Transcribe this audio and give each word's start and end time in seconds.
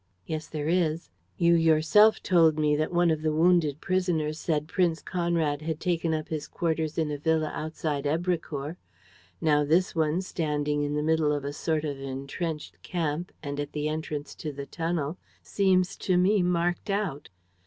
"Yes, 0.25 0.47
there 0.47 0.67
is. 0.67 1.11
You 1.37 1.53
yourself 1.53 2.23
told 2.23 2.57
me 2.57 2.75
that 2.75 2.91
one 2.91 3.11
of 3.11 3.21
the 3.21 3.31
wounded 3.31 3.81
prisoners 3.81 4.39
said 4.39 4.67
Prince 4.67 4.99
Conrad 4.99 5.61
had 5.61 5.79
taken 5.79 6.11
up 6.11 6.29
his 6.29 6.47
quarters 6.47 6.97
in 6.97 7.11
a 7.11 7.19
villa 7.19 7.51
outside 7.53 8.05
Èbrecourt. 8.05 8.77
Now 9.41 9.63
this 9.63 9.93
one, 9.93 10.23
standing 10.23 10.81
in 10.81 10.95
the 10.95 11.03
middle 11.03 11.31
of 11.31 11.45
a 11.45 11.53
sort 11.53 11.85
of 11.85 11.99
entrenched 11.99 12.81
camp 12.81 13.31
and 13.43 13.59
at 13.59 13.73
the 13.73 13.87
entrance 13.87 14.33
to 14.37 14.51
the 14.51 14.65
tunnel, 14.65 15.19
seems 15.43 15.95
to 15.97 16.17
me 16.17 16.41
marked 16.41 16.89
out. 16.89 17.29